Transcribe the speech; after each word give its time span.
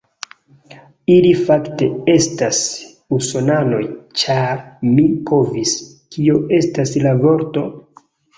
Ili 1.15 1.33
fakte, 1.49 1.89
estas 2.13 2.61
usonanoj 3.17 3.83
ĉar 4.23 4.65
mi 4.95 5.07
povis, 5.33 5.75
kio 6.17 6.41
estas 6.61 6.97
la 7.07 7.15
vorto? 7.23 7.69